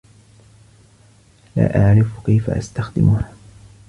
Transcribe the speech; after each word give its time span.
لا 1.55 1.77
أعرف 1.81 2.25
كيف 2.25 2.49
أستخدمها. 2.49 3.31